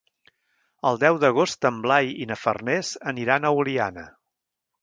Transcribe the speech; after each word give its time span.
El 0.91 0.97
deu 1.03 1.19
d'agost 1.25 1.69
en 1.71 1.77
Blai 1.85 2.11
i 2.25 2.29
na 2.31 2.39
Farners 2.47 2.93
aniran 3.15 3.47
a 3.51 3.55
Oliana. 3.63 4.09